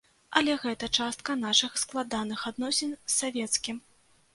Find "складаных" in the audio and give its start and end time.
1.85-2.49